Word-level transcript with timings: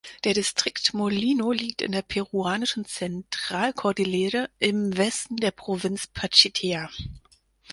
Der 0.23 0.33
Distrikt 0.33 0.95
Molino 0.95 1.51
liegt 1.51 1.83
in 1.83 1.91
der 1.91 2.01
peruanischen 2.01 2.85
Zentralkordillere 2.85 4.49
im 4.57 4.97
Westen 4.97 5.37
der 5.37 5.51
Provinz 5.51 6.07
Pachitea. 6.07 6.89